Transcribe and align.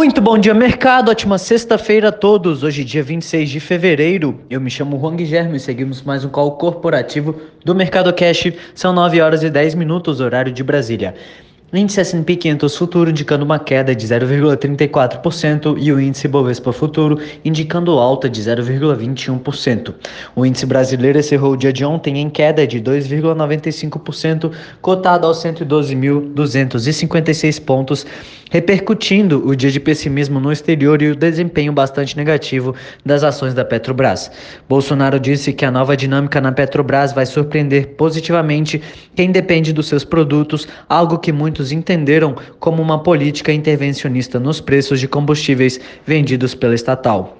Muito 0.00 0.22
bom 0.22 0.38
dia, 0.38 0.54
mercado. 0.54 1.10
Ótima 1.10 1.36
sexta-feira 1.36 2.08
a 2.08 2.12
todos. 2.12 2.62
Hoje, 2.62 2.82
dia 2.84 3.02
26 3.02 3.50
de 3.50 3.60
fevereiro. 3.60 4.40
Eu 4.48 4.58
me 4.58 4.70
chamo 4.70 4.98
Juan 4.98 5.14
Guilherme 5.14 5.58
e 5.58 5.60
seguimos 5.60 6.00
mais 6.00 6.24
um 6.24 6.30
call 6.30 6.52
corporativo 6.52 7.36
do 7.62 7.74
Mercado 7.74 8.10
Cash. 8.14 8.50
São 8.74 8.94
9 8.94 9.20
horas 9.20 9.42
e 9.42 9.50
10 9.50 9.74
minutos, 9.74 10.18
horário 10.18 10.50
de 10.50 10.64
Brasília. 10.64 11.14
Índice 11.72 12.00
S&P 12.00 12.34
500 12.34 12.76
futuro 12.76 13.10
indicando 13.10 13.44
uma 13.44 13.56
queda 13.58 13.94
de 13.94 14.04
0,34% 14.04 15.76
e 15.78 15.92
o 15.92 16.00
índice 16.00 16.26
Bovespa 16.26 16.72
futuro 16.72 17.20
indicando 17.44 17.92
alta 17.92 18.28
de 18.28 18.42
0,21%. 18.42 19.94
O 20.34 20.44
índice 20.44 20.66
brasileiro 20.66 21.20
encerrou 21.20 21.52
o 21.52 21.56
dia 21.56 21.72
de 21.72 21.84
ontem 21.84 22.18
em 22.18 22.28
queda 22.28 22.66
de 22.66 22.80
2,95%, 22.80 24.50
cotado 24.80 25.28
aos 25.28 25.40
112.256 25.44 27.62
pontos, 27.62 28.04
repercutindo 28.50 29.46
o 29.46 29.56
dia 29.56 29.70
de 29.70 29.80
pessimismo 29.80 30.38
no 30.38 30.52
exterior 30.52 31.00
e 31.00 31.08
o 31.08 31.16
desempenho 31.16 31.72
bastante 31.72 32.16
negativo 32.16 32.74
das 33.06 33.22
ações 33.22 33.54
da 33.54 33.64
Petrobras. 33.64 34.30
Bolsonaro 34.68 35.18
disse 35.18 35.52
que 35.52 35.64
a 35.64 35.70
nova 35.70 35.96
dinâmica 35.96 36.40
na 36.40 36.52
Petrobras 36.52 37.12
vai 37.12 37.24
surpreender 37.24 37.94
positivamente 37.96 38.82
quem 39.14 39.30
depende 39.30 39.72
dos 39.72 39.86
seus 39.86 40.04
produtos, 40.04 40.68
algo 40.88 41.18
que 41.18 41.32
muitos 41.32 41.72
entenderam 41.72 42.34
como 42.58 42.82
uma 42.82 43.02
política 43.02 43.52
intervencionista 43.52 44.38
nos 44.38 44.60
preços 44.60 45.00
de 45.00 45.06
combustíveis 45.06 45.80
vendidos 46.04 46.54
pela 46.54 46.74
estatal. 46.74 47.39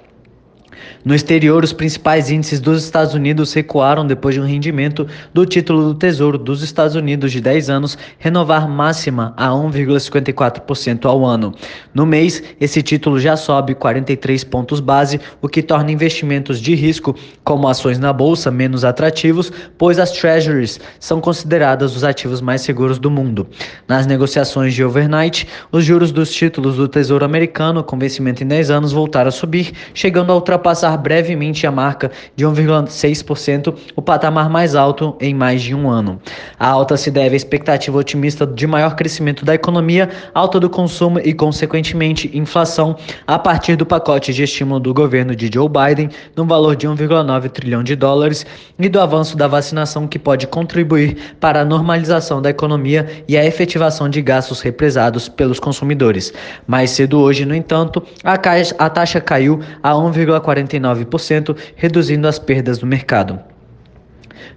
No 1.04 1.14
exterior, 1.14 1.62
os 1.62 1.72
principais 1.72 2.30
índices 2.30 2.60
dos 2.60 2.82
Estados 2.82 3.14
Unidos 3.14 3.52
recuaram 3.52 4.06
depois 4.06 4.34
de 4.34 4.40
um 4.40 4.44
rendimento 4.44 5.06
do 5.32 5.46
título 5.46 5.84
do 5.84 5.94
Tesouro 5.94 6.36
dos 6.36 6.62
Estados 6.62 6.94
Unidos 6.94 7.32
de 7.32 7.40
10 7.40 7.70
anos 7.70 7.98
renovar 8.18 8.68
máxima 8.68 9.32
a 9.36 9.48
1,54% 9.48 11.06
ao 11.06 11.24
ano. 11.24 11.54
No 11.94 12.04
mês, 12.04 12.42
esse 12.60 12.82
título 12.82 13.20
já 13.20 13.36
sobe 13.36 13.74
43 13.74 14.44
pontos 14.44 14.80
base, 14.80 15.20
o 15.40 15.48
que 15.48 15.62
torna 15.62 15.92
investimentos 15.92 16.60
de 16.60 16.74
risco, 16.74 17.14
como 17.44 17.68
ações 17.68 17.98
na 17.98 18.12
bolsa, 18.12 18.50
menos 18.50 18.84
atrativos, 18.84 19.52
pois 19.78 19.98
as 19.98 20.12
treasuries 20.12 20.80
são 20.98 21.20
consideradas 21.20 21.94
os 21.94 22.04
ativos 22.04 22.40
mais 22.40 22.62
seguros 22.62 22.98
do 22.98 23.10
mundo. 23.10 23.46
Nas 23.86 24.06
negociações 24.06 24.74
de 24.74 24.84
overnight, 24.84 25.46
os 25.70 25.84
juros 25.84 26.12
dos 26.12 26.32
títulos 26.32 26.76
do 26.76 26.88
Tesouro 26.88 27.24
americano 27.24 27.84
com 27.84 27.98
vencimento 27.98 28.42
em 28.42 28.46
10 28.46 28.70
anos 28.70 28.92
voltaram 28.92 29.28
a 29.28 29.32
subir, 29.32 29.72
chegando 29.94 30.32
a 30.32 30.34
ultrapassar 30.34 30.69
alcançar 30.70 30.96
brevemente 30.96 31.66
a 31.66 31.70
marca 31.70 32.10
de 32.34 32.44
1,6%, 32.44 33.74
o 33.94 34.02
patamar 34.02 34.48
mais 34.48 34.74
alto 34.74 35.16
em 35.20 35.34
mais 35.34 35.62
de 35.62 35.74
um 35.74 35.88
ano. 35.88 36.20
A 36.58 36.68
alta 36.68 36.96
se 36.96 37.10
deve 37.10 37.34
à 37.34 37.36
expectativa 37.36 37.98
otimista 37.98 38.46
de 38.46 38.66
maior 38.66 38.94
crescimento 38.94 39.44
da 39.44 39.54
economia, 39.54 40.08
alta 40.34 40.58
do 40.58 40.70
consumo 40.70 41.18
e, 41.18 41.32
consequentemente, 41.32 42.30
inflação, 42.36 42.96
a 43.26 43.38
partir 43.38 43.76
do 43.76 43.84
pacote 43.84 44.32
de 44.32 44.42
estímulo 44.42 44.80
do 44.80 44.94
governo 44.94 45.34
de 45.34 45.50
Joe 45.52 45.68
Biden, 45.68 46.10
no 46.36 46.44
valor 46.44 46.76
de 46.76 46.88
1,9 46.88 47.48
trilhão 47.50 47.82
de 47.82 47.94
dólares, 47.94 48.46
e 48.78 48.88
do 48.88 49.00
avanço 49.00 49.36
da 49.36 49.46
vacinação 49.46 50.06
que 50.06 50.18
pode 50.18 50.46
contribuir 50.46 51.34
para 51.38 51.60
a 51.60 51.64
normalização 51.64 52.40
da 52.40 52.50
economia 52.50 53.06
e 53.28 53.36
a 53.36 53.44
efetivação 53.44 54.08
de 54.08 54.22
gastos 54.22 54.60
represados 54.60 55.28
pelos 55.28 55.60
consumidores. 55.60 56.32
Mais 56.66 56.90
cedo 56.90 57.20
hoje, 57.20 57.44
no 57.44 57.54
entanto, 57.54 58.02
a, 58.24 58.38
caixa, 58.38 58.74
a 58.78 58.88
taxa 58.88 59.20
caiu 59.20 59.60
a 59.82 59.92
1,49 59.92 60.59
49%, 60.66 61.56
reduzindo 61.76 62.28
as 62.28 62.38
perdas 62.38 62.78
do 62.78 62.86
mercado. 62.86 63.40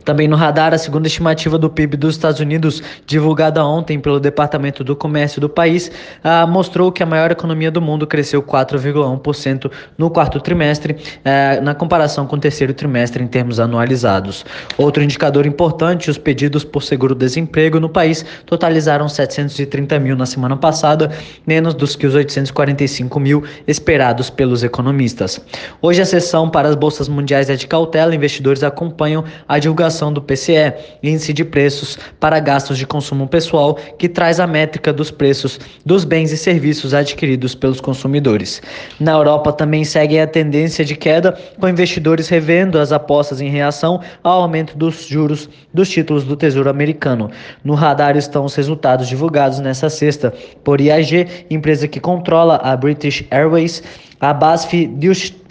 Também 0.05 0.27
no 0.27 0.35
radar, 0.35 0.73
a 0.73 0.77
segunda 0.77 1.07
estimativa 1.07 1.57
do 1.57 1.69
PIB 1.69 1.97
dos 1.97 2.15
Estados 2.15 2.39
Unidos, 2.39 2.81
divulgada 3.05 3.63
ontem 3.65 3.99
pelo 3.99 4.19
Departamento 4.19 4.83
do 4.83 4.95
Comércio 4.95 5.39
do 5.39 5.49
país, 5.49 5.91
ah, 6.23 6.47
mostrou 6.47 6.91
que 6.91 7.03
a 7.03 7.05
maior 7.05 7.31
economia 7.31 7.69
do 7.69 7.81
mundo 7.81 8.07
cresceu 8.07 8.41
4,1% 8.41 9.69
no 9.97 10.09
quarto 10.09 10.39
trimestre, 10.39 10.95
ah, 11.25 11.61
na 11.61 11.75
comparação 11.75 12.25
com 12.25 12.35
o 12.35 12.39
terceiro 12.39 12.73
trimestre 12.73 13.23
em 13.23 13.27
termos 13.27 13.59
anualizados. 13.59 14.45
Outro 14.77 15.03
indicador 15.03 15.45
importante, 15.45 16.09
os 16.09 16.17
pedidos 16.17 16.63
por 16.63 16.83
seguro-desemprego 16.83 17.79
no 17.79 17.89
país 17.89 18.25
totalizaram 18.45 19.09
730 19.09 19.99
mil 19.99 20.15
na 20.15 20.25
semana 20.25 20.55
passada, 20.55 21.11
menos 21.45 21.73
dos 21.73 21.95
que 21.95 22.07
os 22.07 22.15
845 22.15 23.19
mil 23.19 23.43
esperados 23.67 24.29
pelos 24.29 24.63
economistas. 24.63 25.39
Hoje 25.81 26.01
a 26.01 26.05
sessão 26.05 26.49
para 26.49 26.69
as 26.69 26.75
bolsas 26.75 27.09
mundiais 27.09 27.49
é 27.49 27.55
de 27.55 27.67
cautela, 27.67 28.15
investidores 28.15 28.63
acompanham 28.63 29.23
a 29.47 29.59
divulgação 29.59 29.72
divulgação 29.73 30.13
do 30.13 30.21
PCE, 30.21 30.71
Índice 31.01 31.33
de 31.33 31.43
Preços 31.43 31.97
para 32.19 32.39
Gastos 32.39 32.77
de 32.77 32.85
Consumo 32.85 33.27
Pessoal, 33.27 33.75
que 33.97 34.07
traz 34.07 34.39
a 34.39 34.45
métrica 34.45 34.93
dos 34.93 35.09
preços 35.09 35.59
dos 35.83 36.05
bens 36.05 36.31
e 36.31 36.37
serviços 36.37 36.93
adquiridos 36.93 37.55
pelos 37.55 37.81
consumidores. 37.81 38.61
Na 38.99 39.13
Europa 39.13 39.51
também 39.51 39.83
segue 39.83 40.19
a 40.19 40.27
tendência 40.27 40.85
de 40.85 40.95
queda, 40.95 41.35
com 41.59 41.67
investidores 41.67 42.29
revendo 42.29 42.77
as 42.77 42.91
apostas 42.91 43.41
em 43.41 43.49
reação 43.49 43.99
ao 44.23 44.43
aumento 44.43 44.77
dos 44.77 45.07
juros 45.07 45.49
dos 45.73 45.89
títulos 45.89 46.23
do 46.23 46.35
Tesouro 46.35 46.69
Americano. 46.69 47.31
No 47.63 47.73
radar 47.73 48.15
estão 48.15 48.45
os 48.45 48.53
resultados 48.53 49.07
divulgados 49.07 49.59
nesta 49.59 49.89
sexta 49.89 50.31
por 50.63 50.79
IAG, 50.79 51.45
empresa 51.49 51.87
que 51.87 51.99
controla 51.99 52.57
a 52.57 52.77
British 52.77 53.25
Airways, 53.31 53.81
a 54.19 54.33
BASF 54.33 54.93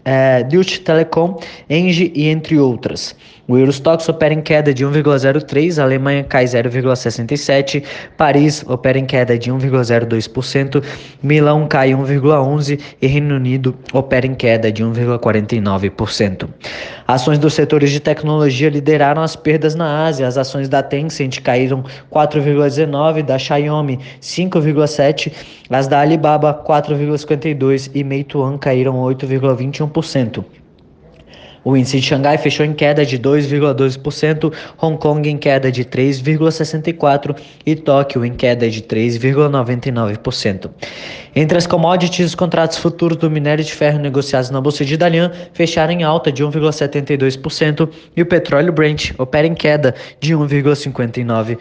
é, 0.05 0.43
Deutsche 0.45 0.81
Telekom, 0.81 1.39
Engie 1.69 2.13
e 2.15 2.29
entre 2.29 2.59
outras. 2.59 3.15
O 3.53 3.59
Eurostox 3.59 4.09
opera 4.09 4.33
em 4.33 4.41
queda 4.41 4.73
de 4.73 4.83
1,03, 4.83 5.79
a 5.79 5.83
Alemanha 5.83 6.25
cai 6.25 6.47
0,67, 6.47 7.85
Paris 8.17 8.65
opera 8.67 8.99
em 8.99 9.05
queda 9.05 9.39
de 9.39 9.53
1,02%, 9.53 10.83
Milão 11.23 11.69
cai 11.69 11.91
1,11 11.91 12.81
e 13.03 13.07
Reino 13.07 13.35
Unido 13.35 13.77
opera 13.93 14.27
em 14.27 14.35
queda 14.35 14.73
de 14.73 14.83
1,49%. 14.83 16.49
Ações 17.07 17.39
dos 17.39 17.53
setores 17.53 17.91
de 17.91 18.01
tecnologia 18.01 18.71
lideraram 18.71 19.21
as 19.21 19.37
perdas 19.37 19.75
na 19.75 20.07
Ásia. 20.07 20.27
As 20.27 20.39
ações 20.39 20.67
da 20.67 20.83
Tencent 20.83 21.43
caíram 21.43 21.85
4,19, 22.11 23.23
da 23.23 23.39
Xiaomi 23.39 24.01
5,7, 24.23 25.31
as 25.69 25.87
da 25.87 26.01
Alibaba 26.01 26.55
4,52 26.67 27.91
e 27.95 28.03
Meituan 28.03 28.57
caíram 28.57 28.95
8,21%. 28.95 30.43
O 31.65 31.77
índice 31.77 32.01
de 32.01 32.07
Xangai 32.07 32.39
fechou 32.39 32.67
em 32.67 32.73
queda 32.73 33.07
de 33.07 33.19
2,12%, 33.19 34.53
Hong 34.81 34.99
Kong 34.99 35.29
em 35.29 35.39
queda 35.39 35.71
de 35.71 35.85
3,64% 35.85 37.37
e 37.65 37.77
Tóquio 37.77 38.25
em 38.25 38.33
queda 38.33 38.69
de 38.69 38.83
3,99%. 38.83 40.71
Entre 41.35 41.57
as 41.57 41.67
commodities, 41.67 42.27
os 42.27 42.35
contratos 42.35 42.79
futuros 42.79 43.17
do 43.17 43.31
minério 43.31 43.65
de 43.65 43.73
ferro 43.73 43.99
negociados 43.99 44.51
na 44.51 44.61
Bolsa 44.61 44.85
de 44.85 44.97
Dalian 44.97 45.31
fecharam 45.53 45.93
em 45.93 46.03
alta 46.03 46.33
de 46.33 46.45
1,72% 46.45 47.89
e 48.17 48.23
o 48.23 48.27
petróleo 48.27 48.73
Brent 48.73 49.13
opera 49.17 49.47
em 49.47 49.55
queda 49.55 49.95
de 50.21 50.35
1,59%. 50.35 51.59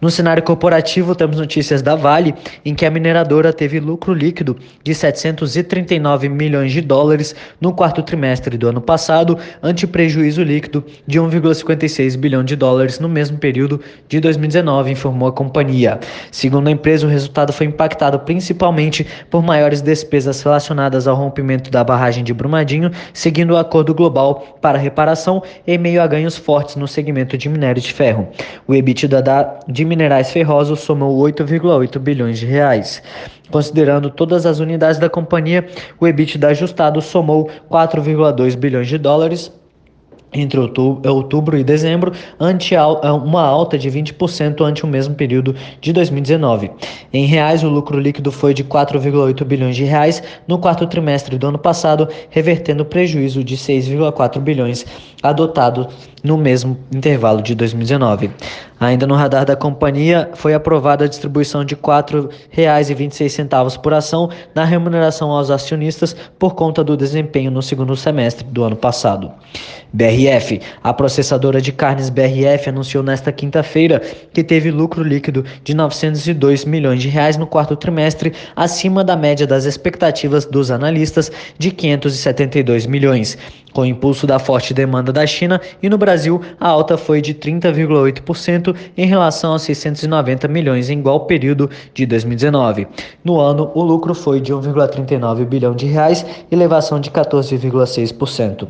No 0.00 0.10
cenário 0.10 0.42
corporativo, 0.42 1.14
temos 1.14 1.38
notícias 1.38 1.82
da 1.82 1.94
Vale, 1.94 2.34
em 2.64 2.74
que 2.74 2.84
a 2.84 2.90
mineradora 2.90 3.52
teve 3.52 3.78
lucro 3.80 4.12
líquido 4.12 4.56
de 4.82 4.94
739 4.94 6.28
milhões 6.28 6.72
de 6.72 6.80
dólares 6.80 7.34
no 7.60 7.72
quarto 7.72 8.02
trimestre 8.02 8.58
do 8.58 8.68
ano 8.68 8.80
passado, 8.80 9.38
ante 9.62 9.86
prejuízo 9.86 10.42
líquido 10.42 10.84
de 11.06 11.20
1,56 11.20 12.16
bilhão 12.16 12.42
de 12.42 12.56
dólares 12.56 12.98
no 12.98 13.08
mesmo 13.08 13.38
período 13.38 13.80
de 14.08 14.20
2019, 14.20 14.90
informou 14.90 15.28
a 15.28 15.32
companhia. 15.32 15.98
Segundo 16.30 16.68
a 16.68 16.70
empresa, 16.70 17.06
o 17.06 17.10
resultado 17.10 17.52
foi 17.52 17.66
impactado 17.66 18.18
principalmente 18.20 19.06
por 19.30 19.42
maiores 19.42 19.80
despesas 19.80 20.42
relacionadas 20.42 21.06
ao 21.06 21.16
rompimento 21.16 21.70
da 21.70 21.84
barragem 21.84 22.24
de 22.24 22.34
Brumadinho, 22.34 22.90
seguindo 23.12 23.52
o 23.52 23.56
acordo 23.56 23.94
global 23.94 24.58
para 24.60 24.78
reparação, 24.78 25.42
em 25.66 25.78
meio 25.78 26.02
a 26.02 26.06
ganhos 26.06 26.36
fortes 26.36 26.76
no 26.76 26.88
segmento 26.88 27.38
de 27.38 27.48
minério 27.48 27.80
de 27.80 27.92
ferro. 27.92 28.28
O 28.66 28.74
EBITDA 28.88 29.22
da, 29.22 29.60
de 29.68 29.84
minerais 29.84 30.30
ferrosos 30.30 30.80
somou 30.80 31.18
8,8 31.18 31.98
bilhões 31.98 32.38
de 32.38 32.46
reais. 32.46 33.02
Considerando 33.50 34.10
todas 34.10 34.44
as 34.46 34.58
unidades 34.58 34.98
da 34.98 35.08
companhia, 35.08 35.66
o 36.00 36.06
EBITDA 36.06 36.48
ajustado 36.48 37.00
somou 37.00 37.50
4,2 37.70 38.56
bilhões 38.56 38.88
de 38.88 38.98
dólares, 38.98 39.52
entre 40.32 40.60
outubro 40.60 41.56
e 41.56 41.64
dezembro, 41.64 42.12
ante 42.38 42.74
uma 43.24 43.42
alta 43.42 43.78
de 43.78 43.90
20% 43.90 44.60
ante 44.60 44.84
o 44.84 44.86
mesmo 44.86 45.14
período 45.14 45.54
de 45.80 45.92
2019. 45.92 46.70
Em 47.12 47.24
reais, 47.24 47.64
o 47.64 47.68
lucro 47.68 47.98
líquido 47.98 48.30
foi 48.30 48.52
de 48.52 48.62
4,8 48.62 49.42
bilhões 49.44 49.74
de 49.74 49.84
reais 49.84 50.22
no 50.46 50.58
quarto 50.58 50.86
trimestre 50.86 51.38
do 51.38 51.46
ano 51.46 51.58
passado, 51.58 52.08
revertendo 52.28 52.82
o 52.82 52.86
prejuízo 52.86 53.42
de 53.42 53.56
6,4 53.56 54.38
bilhões 54.38 54.84
adotado 55.22 55.88
no 56.22 56.36
mesmo 56.36 56.78
intervalo 56.92 57.42
de 57.42 57.54
2019. 57.54 58.30
Ainda 58.80 59.06
no 59.06 59.14
radar 59.14 59.44
da 59.44 59.56
companhia, 59.56 60.30
foi 60.34 60.54
aprovada 60.54 61.04
a 61.04 61.08
distribuição 61.08 61.64
de 61.64 61.74
R$ 61.74 61.80
4,26 61.80 63.80
por 63.80 63.94
ação 63.94 64.30
na 64.54 64.64
remuneração 64.64 65.30
aos 65.30 65.50
acionistas 65.50 66.14
por 66.38 66.54
conta 66.54 66.84
do 66.84 66.96
desempenho 66.96 67.50
no 67.50 67.62
segundo 67.62 67.96
semestre 67.96 68.46
do 68.46 68.62
ano 68.62 68.76
passado. 68.76 69.32
BR 69.92 70.18
BRF. 70.18 70.60
A 70.82 70.92
processadora 70.92 71.60
de 71.60 71.72
carnes 71.72 72.10
BRF 72.10 72.68
anunciou 72.68 73.02
nesta 73.02 73.32
quinta-feira 73.32 74.00
que 74.32 74.44
teve 74.44 74.70
lucro 74.70 75.02
líquido 75.02 75.44
de 75.64 75.74
902 75.74 76.64
milhões 76.64 77.02
de 77.02 77.08
reais 77.08 77.36
no 77.36 77.46
quarto 77.46 77.74
trimestre, 77.76 78.32
acima 78.54 79.02
da 79.02 79.16
média 79.16 79.46
das 79.46 79.64
expectativas 79.64 80.44
dos 80.44 80.70
analistas 80.70 81.32
de 81.58 81.70
572 81.70 82.86
milhões. 82.86 83.38
Com 83.72 83.82
o 83.82 83.86
impulso 83.86 84.26
da 84.26 84.38
forte 84.38 84.74
demanda 84.74 85.07
da 85.12 85.26
China 85.26 85.60
e 85.82 85.88
no 85.88 85.98
Brasil, 85.98 86.40
a 86.60 86.68
alta 86.68 86.96
foi 86.96 87.20
de 87.20 87.34
30,8% 87.34 88.74
em 88.96 89.06
relação 89.06 89.52
aos 89.52 89.62
690 89.62 90.48
milhões 90.48 90.90
em 90.90 90.98
igual 90.98 91.26
período 91.26 91.70
de 91.92 92.06
2019. 92.06 92.86
No 93.24 93.38
ano, 93.40 93.70
o 93.74 93.82
lucro 93.82 94.14
foi 94.14 94.40
de 94.40 94.52
1,39 94.52 95.44
bilhão 95.44 95.74
de 95.74 95.86
reais, 95.86 96.24
elevação 96.50 97.00
de 97.00 97.10
14,6%. 97.10 98.68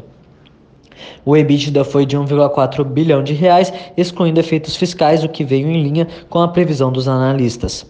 O 1.25 1.37
EBITDA 1.37 1.85
foi 1.85 2.07
de 2.07 2.17
1,4 2.17 2.85
bilhão 2.85 3.23
de 3.23 3.33
reais, 3.35 3.73
excluindo 3.97 4.41
efeitos 4.41 4.77
fiscais, 4.77 5.23
o 5.23 5.29
que 5.29 5.45
veio 5.45 5.69
em 5.69 5.83
linha 5.83 6.09
com 6.29 6.41
a 6.41 6.49
previsão 6.49 6.91
dos 6.91 7.07
analistas. 7.07 7.87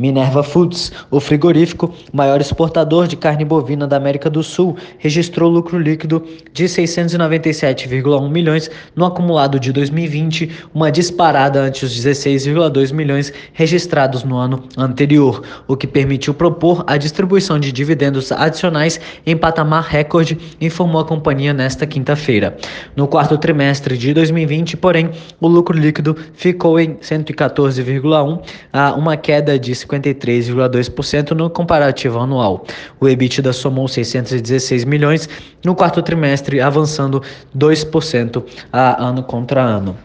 Minerva 0.00 0.42
Foods, 0.42 0.90
o 1.10 1.20
frigorífico 1.20 1.92
maior 2.10 2.40
exportador 2.40 3.06
de 3.06 3.16
carne 3.16 3.44
bovina 3.44 3.86
da 3.86 3.98
América 3.98 4.30
do 4.30 4.42
Sul, 4.42 4.74
registrou 4.96 5.50
lucro 5.50 5.78
líquido 5.78 6.24
de 6.54 6.64
697,1 6.64 8.30
milhões 8.30 8.70
no 8.96 9.04
acumulado 9.04 9.60
de 9.60 9.72
2020, 9.72 10.50
uma 10.72 10.90
disparada 10.90 11.60
ante 11.60 11.84
os 11.84 11.92
16,2 11.92 12.94
milhões 12.94 13.30
registrados 13.52 14.24
no 14.24 14.38
ano 14.38 14.64
anterior, 14.78 15.42
o 15.68 15.76
que 15.76 15.86
permitiu 15.86 16.32
propor 16.32 16.82
a 16.86 16.96
distribuição 16.96 17.60
de 17.60 17.70
dividendos 17.70 18.32
adicionais 18.32 18.98
em 19.26 19.36
patamar 19.36 19.84
recorde, 19.84 20.38
informou 20.60 21.02
a 21.02 21.04
companhia 21.04 21.52
nesta 21.52 21.86
quinta-feira. 21.86 22.56
No 22.96 23.06
quarto 23.06 23.36
trimestre 23.36 23.98
de 23.98 24.14
2020, 24.14 24.78
porém, 24.78 25.10
o 25.38 25.46
lucro 25.46 25.78
líquido 25.78 26.16
ficou 26.32 26.80
em 26.80 26.94
114,1, 26.94 28.40
uma 28.96 29.16
queda 29.16 29.58
de 29.58 29.70
53,2% 29.90 31.32
no 31.32 31.50
comparativo 31.50 32.18
anual. 32.18 32.64
O 33.00 33.08
EBITDA 33.08 33.52
somou 33.52 33.88
616 33.88 34.84
milhões 34.84 35.28
no 35.64 35.74
quarto 35.74 36.02
trimestre, 36.02 36.60
avançando 36.60 37.22
2% 37.56 38.44
a 38.72 39.02
ano 39.02 39.22
contra 39.22 39.60
ano. 39.60 39.96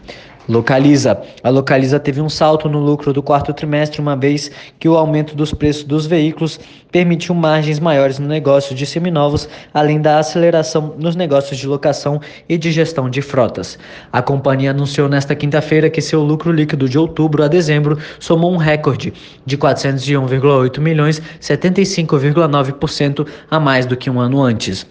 Localiza. 0.48 1.20
A 1.42 1.50
Localiza 1.50 1.98
teve 1.98 2.20
um 2.20 2.28
salto 2.28 2.68
no 2.68 2.78
lucro 2.78 3.12
do 3.12 3.22
quarto 3.22 3.52
trimestre, 3.52 4.00
uma 4.00 4.16
vez 4.16 4.50
que 4.78 4.88
o 4.88 4.96
aumento 4.96 5.34
dos 5.34 5.52
preços 5.52 5.84
dos 5.84 6.06
veículos 6.06 6.60
permitiu 6.92 7.34
margens 7.34 7.80
maiores 7.80 8.18
no 8.18 8.28
negócio 8.28 8.74
de 8.74 8.86
seminovos, 8.86 9.48
além 9.74 10.00
da 10.00 10.18
aceleração 10.18 10.94
nos 10.98 11.16
negócios 11.16 11.58
de 11.58 11.66
locação 11.66 12.20
e 12.48 12.56
de 12.56 12.70
gestão 12.70 13.10
de 13.10 13.20
frotas. 13.20 13.78
A 14.12 14.22
companhia 14.22 14.70
anunciou 14.70 15.08
nesta 15.08 15.34
quinta-feira 15.34 15.90
que 15.90 16.00
seu 16.00 16.22
lucro 16.22 16.52
líquido 16.52 16.88
de 16.88 16.98
outubro 16.98 17.42
a 17.42 17.48
dezembro 17.48 17.98
somou 18.20 18.52
um 18.52 18.56
recorde 18.56 19.12
de 19.44 19.58
401,8 19.58 20.80
milhões, 20.80 21.20
75,9% 21.40 23.26
a 23.50 23.58
mais 23.60 23.84
do 23.84 23.96
que 23.96 24.08
um 24.08 24.20
ano 24.20 24.40
antes. 24.40 24.86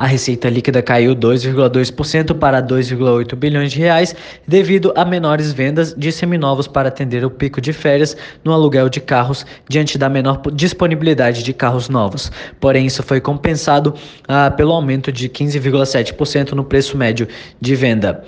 A 0.00 0.06
receita 0.06 0.48
líquida 0.48 0.80
caiu 0.80 1.14
2,2% 1.14 2.32
para 2.38 2.62
2,8 2.62 3.36
bilhões 3.36 3.70
de 3.70 3.80
reais 3.80 4.16
devido 4.48 4.94
a 4.96 5.04
menores 5.04 5.52
vendas 5.52 5.94
de 5.94 6.10
seminovos 6.10 6.66
para 6.66 6.88
atender 6.88 7.22
o 7.22 7.28
pico 7.28 7.60
de 7.60 7.70
férias 7.74 8.16
no 8.42 8.50
aluguel 8.50 8.88
de 8.88 8.98
carros 8.98 9.44
diante 9.68 9.98
da 9.98 10.08
menor 10.08 10.40
disponibilidade 10.54 11.42
de 11.42 11.52
carros 11.52 11.90
novos. 11.90 12.32
Porém, 12.58 12.86
isso 12.86 13.02
foi 13.02 13.20
compensado 13.20 13.92
ah, 14.26 14.50
pelo 14.50 14.72
aumento 14.72 15.12
de 15.12 15.28
15,7% 15.28 16.52
no 16.52 16.64
preço 16.64 16.96
médio 16.96 17.28
de 17.60 17.76
venda. 17.76 18.24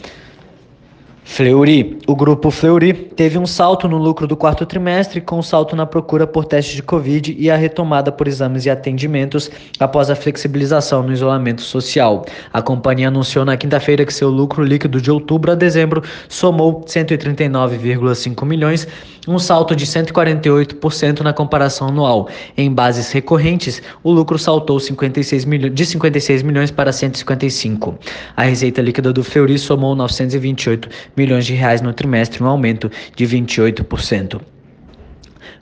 Fleury. 1.24 1.98
O 2.06 2.16
grupo 2.16 2.50
Fleury 2.50 2.92
teve 2.92 3.38
um 3.38 3.46
salto 3.46 3.86
no 3.86 3.96
lucro 3.96 4.26
do 4.26 4.36
quarto 4.36 4.66
trimestre, 4.66 5.20
com 5.20 5.38
um 5.38 5.42
salto 5.42 5.76
na 5.76 5.86
procura 5.86 6.26
por 6.26 6.44
testes 6.44 6.74
de 6.74 6.82
Covid 6.82 7.34
e 7.38 7.48
a 7.48 7.56
retomada 7.56 8.10
por 8.10 8.26
exames 8.26 8.66
e 8.66 8.70
atendimentos 8.70 9.50
após 9.78 10.10
a 10.10 10.16
flexibilização 10.16 11.02
no 11.02 11.12
isolamento 11.12 11.62
social. 11.62 12.26
A 12.52 12.60
companhia 12.60 13.08
anunciou 13.08 13.44
na 13.44 13.56
quinta-feira 13.56 14.04
que 14.04 14.12
seu 14.12 14.28
lucro 14.28 14.64
líquido 14.64 15.00
de 15.00 15.10
outubro 15.10 15.52
a 15.52 15.54
dezembro 15.54 16.02
somou 16.28 16.82
139,5 16.82 18.44
milhões, 18.44 18.88
um 19.26 19.38
salto 19.38 19.76
de 19.76 19.86
148% 19.86 21.20
na 21.20 21.32
comparação 21.32 21.88
anual. 21.88 22.28
Em 22.56 22.70
bases 22.72 23.12
recorrentes, 23.12 23.80
o 24.02 24.10
lucro 24.10 24.38
saltou 24.38 24.80
56 24.80 25.46
de 25.72 25.86
56 25.86 26.42
milhões 26.42 26.72
para 26.72 26.92
155. 26.92 27.96
A 28.36 28.42
receita 28.42 28.82
líquida 28.82 29.12
do 29.12 29.22
Fleury 29.22 29.58
somou 29.58 29.94
928 29.94 30.88
milhões 31.16 31.46
de 31.46 31.54
reais 31.54 31.80
no 31.80 31.92
trimestre, 31.92 32.42
um 32.42 32.46
aumento 32.46 32.90
de 33.14 33.26
28%. 33.26 34.40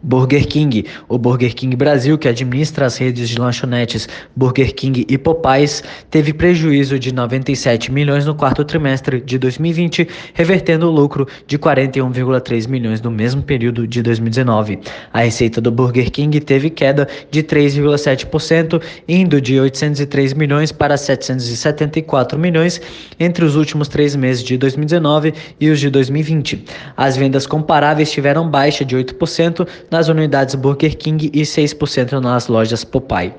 Burger 0.03 0.47
King. 0.47 0.85
O 1.09 1.19
Burger 1.19 1.55
King 1.55 1.77
Brasil, 1.77 2.17
que 2.17 2.29
administra 2.29 2.87
as 2.87 2.97
redes 2.97 3.29
de 3.29 3.39
lanchonetes 3.39 4.09
Burger 4.35 4.75
King 4.75 5.07
e 5.09 5.19
Popeyes, 5.19 5.83
teve 6.11 6.33
prejuízo 6.33 6.99
de 6.99 7.13
97 7.13 7.93
milhões 7.93 8.25
no 8.27 8.35
quarto 8.35 8.65
trimestre 8.65 9.21
de 9.21 9.39
2020, 9.39 10.09
revertendo 10.35 10.89
o 10.89 10.91
lucro 10.91 11.27
de 11.47 11.59
41,3 11.59 12.69
milhões 12.69 13.01
no 13.01 13.11
mesmo 13.11 13.43
período 13.43 13.87
de 13.87 14.03
2019. 14.03 14.79
A 15.13 15.21
receita 15.21 15.61
do 15.61 15.71
Burger 15.71 16.11
King 16.11 16.41
teve 16.41 16.71
queda 16.71 17.07
de 17.31 17.43
3,7%, 17.43 18.83
indo 19.09 19.41
de 19.41 19.61
803 19.61 20.33
milhões 20.35 20.73
para 20.73 20.97
774 20.97 22.39
milhões 22.39 22.81
entre 23.19 23.45
os 23.45 23.57
últimos 23.57 23.89
três 23.89 24.17
meses 24.17 24.43
de 24.43 24.57
2019 24.57 25.35
e 25.61 25.69
os 25.69 25.79
de 25.79 25.91
2020. 25.91 26.65
As 26.97 27.17
vendas 27.17 27.47
comparáveis 27.47 28.11
tiveram 28.11 28.49
baixa 28.49 28.85
de 28.85 28.97
8%, 28.97 29.67
nas 29.91 30.09
unidades 30.09 30.55
Burger 30.55 30.97
King 30.97 31.31
e 31.33 31.43
6% 31.43 32.21
nas 32.21 32.49
lojas 32.49 32.85
Popeye. 32.85 33.33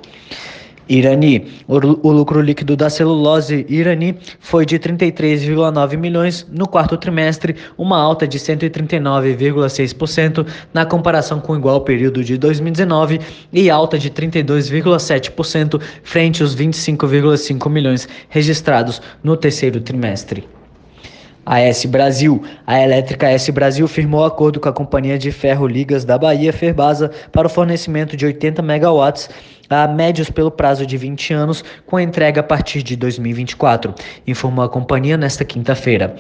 Irani. 0.92 1.48
O, 1.68 2.12
lucro 2.12 2.42
líquido 2.42 2.75
da 2.75 2.89
celulose 2.89 3.65
Irani 3.69 4.18
foi 4.39 4.65
de 4.65 4.77
33,9 4.77 5.98
milhões 5.98 6.45
no 6.51 6.68
quarto 6.68 6.98
trimestre, 6.98 7.56
uma 7.77 7.98
alta 7.98 8.27
de 8.27 8.38
139,6% 8.38 10.45
na 10.74 10.86
comparação 10.86 11.39
com 11.39 11.53
o 11.53 11.56
igual 11.56 11.80
período 11.81 12.21
de 12.24 12.38
2019 12.38 13.21
e 13.53 13.69
alta 13.69 13.98
de 13.98 14.09
32,7% 14.09 15.81
frente 16.03 16.44
aos 16.44 16.53
25,5 16.56 17.69
milhões 17.69 18.09
registrados 18.27 19.01
no 19.24 19.38
terceiro 19.38 19.80
trimestre. 19.80 20.45
A 21.45 21.59
S 21.59 21.88
Brasil. 21.88 22.43
A 22.65 22.79
elétrica 22.81 23.29
S 23.29 23.51
Brasil 23.51 23.88
firmou 23.88 24.23
acordo 24.23 24.59
com 24.59 24.69
a 24.69 24.73
Companhia 24.73 25.17
de 25.17 25.31
Ferro 25.31 25.67
Ligas 25.67 26.05
da 26.05 26.17
Bahia, 26.17 26.53
Ferbasa, 26.53 27.11
para 27.31 27.47
o 27.47 27.49
fornecimento 27.49 28.15
de 28.15 28.25
80 28.25 28.61
megawatts 28.61 29.29
a 29.71 29.88
médios 29.88 30.29
pelo 30.29 30.51
prazo 30.51 30.86
de 30.86 30.98
20 30.98 31.33
anos, 31.33 31.63
com 31.86 32.00
entrega 32.00 32.41
a 32.41 32.43
partir 32.43 32.83
de 32.83 32.95
2024, 32.98 33.95
informou 34.27 34.65
a 34.65 34.69
companhia 34.69 35.15
nesta 35.15 35.45
quinta-feira. 35.45 36.13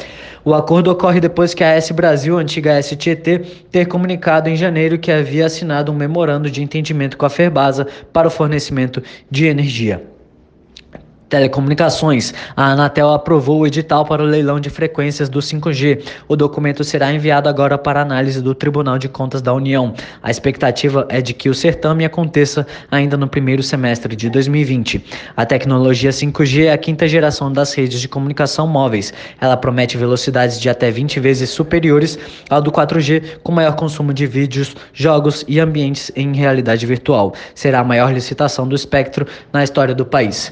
O 0.45 0.53
acordo 0.53 0.89
ocorre 0.89 1.19
depois 1.19 1.53
que 1.53 1.63
a 1.63 1.71
S 1.71 1.91
Brasil, 1.93 2.37
antiga 2.37 2.81
STT, 2.81 3.65
ter 3.69 3.87
comunicado 3.87 4.49
em 4.49 4.55
janeiro 4.55 4.97
que 4.97 5.11
havia 5.11 5.45
assinado 5.45 5.91
um 5.91 5.95
memorando 5.95 6.49
de 6.49 6.63
entendimento 6.63 7.17
com 7.17 7.25
a 7.25 7.29
Ferbasa 7.29 7.85
para 8.13 8.27
o 8.27 8.31
fornecimento 8.31 9.03
de 9.29 9.45
energia. 9.47 10.10
Telecomunicações. 11.31 12.33
A 12.57 12.73
Anatel 12.73 13.09
aprovou 13.09 13.61
o 13.61 13.65
edital 13.65 14.05
para 14.05 14.21
o 14.21 14.25
leilão 14.25 14.59
de 14.59 14.69
frequências 14.69 15.29
do 15.29 15.39
5G. 15.39 16.03
O 16.27 16.35
documento 16.35 16.83
será 16.83 17.09
enviado 17.13 17.47
agora 17.47 17.77
para 17.77 18.01
análise 18.01 18.41
do 18.41 18.53
Tribunal 18.53 18.99
de 18.99 19.07
Contas 19.07 19.41
da 19.41 19.53
União. 19.53 19.93
A 20.21 20.29
expectativa 20.29 21.05
é 21.07 21.21
de 21.21 21.33
que 21.33 21.49
o 21.49 21.55
certame 21.55 22.03
aconteça 22.03 22.67
ainda 22.91 23.15
no 23.15 23.29
primeiro 23.29 23.63
semestre 23.63 24.13
de 24.13 24.29
2020. 24.29 25.05
A 25.37 25.45
tecnologia 25.45 26.09
5G 26.09 26.65
é 26.65 26.73
a 26.73 26.77
quinta 26.77 27.07
geração 27.07 27.49
das 27.49 27.73
redes 27.73 28.01
de 28.01 28.09
comunicação 28.09 28.67
móveis. 28.67 29.13
Ela 29.39 29.55
promete 29.55 29.95
velocidades 29.97 30.59
de 30.59 30.69
até 30.69 30.91
20 30.91 31.17
vezes 31.21 31.49
superiores 31.49 32.19
ao 32.49 32.61
do 32.61 32.73
4G, 32.73 33.37
com 33.41 33.53
maior 33.53 33.77
consumo 33.77 34.13
de 34.13 34.27
vídeos, 34.27 34.75
jogos 34.91 35.45
e 35.47 35.61
ambientes 35.61 36.11
em 36.13 36.35
realidade 36.35 36.85
virtual. 36.85 37.33
Será 37.55 37.79
a 37.79 37.85
maior 37.85 38.11
licitação 38.13 38.67
do 38.67 38.75
espectro 38.75 39.25
na 39.53 39.63
história 39.63 39.95
do 39.95 40.05
país. 40.05 40.51